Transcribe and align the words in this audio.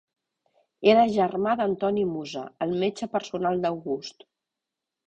Era 0.93 1.03
germà 1.17 1.53
d'Antoni 1.59 2.07
Musa 2.17 2.45
el 2.67 2.75
metge 2.85 3.13
personal 3.19 3.65
d'August. 3.69 4.29